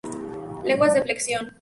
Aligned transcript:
Lenguas 0.69 0.95
de 0.95 1.03
flexión. 1.05 1.43